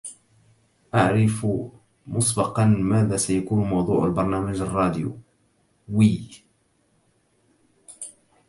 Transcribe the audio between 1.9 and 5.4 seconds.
مسبقاً، ماذا سيكون موضوع البرنامج الراديوي.